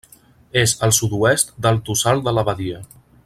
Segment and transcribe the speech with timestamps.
[0.61, 2.81] És al sud-oest del Tossal de l'Abadia.